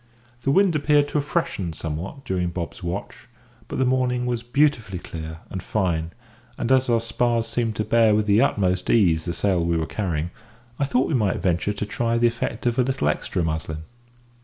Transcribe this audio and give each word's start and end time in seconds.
The 0.41 0.49
wind 0.49 0.75
appeared 0.75 1.07
to 1.09 1.19
have 1.19 1.27
freshened 1.27 1.75
somewhat 1.75 2.25
during 2.25 2.49
Bob's 2.49 2.81
watch; 2.81 3.27
but 3.67 3.77
the 3.77 3.85
morning 3.85 4.25
was 4.25 4.41
beautifully 4.41 4.97
clear 4.97 5.41
and 5.51 5.61
fine; 5.61 6.09
and, 6.57 6.71
as 6.71 6.89
our 6.89 6.99
spars 6.99 7.45
seemed 7.45 7.75
to 7.75 7.83
bear 7.85 8.15
with 8.15 8.25
the 8.25 8.41
utmost 8.41 8.89
ease 8.89 9.25
the 9.25 9.33
sail 9.35 9.63
we 9.63 9.77
were 9.77 9.85
carrying, 9.85 10.31
I 10.79 10.85
thought 10.85 11.07
we 11.07 11.13
might 11.13 11.37
venture 11.37 11.73
to 11.73 11.85
try 11.85 12.17
the 12.17 12.25
effect 12.25 12.65
of 12.65 12.79
a 12.79 12.83
little 12.83 13.09
extra 13.09 13.43
"muslin." 13.43 13.83